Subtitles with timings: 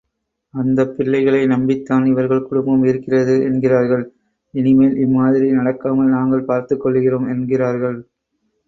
[0.53, 4.03] அந்தப் பிள்ளைகளை நம்பித்தான் இவர்கள் குடும்பம் இருக்கிறது என்கிறார்கள்.
[4.53, 7.99] இனிமேல் இம்மாதிரி நடக்காமல் நாங்கள் பார்த்துக் கொள்ளுகிறோம் என்கிறார்கள்.